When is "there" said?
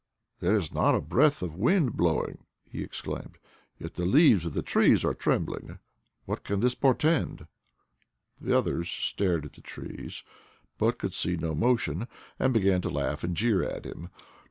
0.39-0.55